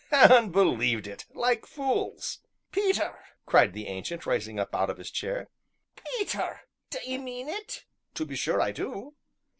"And 0.11 0.51
believed 0.51 1.05
it 1.05 1.27
like 1.31 1.67
fools!" 1.67 2.39
"Peter!" 2.71 3.19
cried 3.45 3.73
the 3.73 3.85
Ancient, 3.85 4.25
rising 4.25 4.59
up 4.59 4.73
out 4.73 4.89
of 4.89 4.97
his 4.97 5.11
chair, 5.11 5.47
"Peter, 6.17 6.61
do 6.89 6.97
'ee 7.05 7.19
mean 7.19 7.47
it?" 7.47 7.85
"To 8.15 8.25
be 8.25 8.35
sure 8.35 8.59
I 8.59 8.71
do." 8.71 9.13